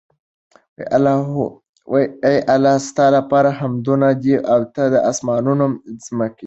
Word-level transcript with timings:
اې 0.79 2.33
الله! 2.55 2.75
ستا 2.87 3.05
لپاره 3.17 3.49
حمدونه 3.59 4.07
دي 4.23 4.35
ته 4.75 4.83
د 4.93 4.95
آسمانونو، 5.11 5.65
ځمکي 6.05 6.39